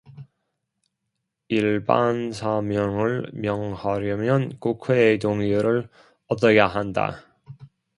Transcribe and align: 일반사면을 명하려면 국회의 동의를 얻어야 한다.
일반사면을 1.49 3.29
명하려면 3.35 4.57
국회의 4.57 5.19
동의를 5.19 5.91
얻어야 6.25 6.65
한다. 6.65 7.23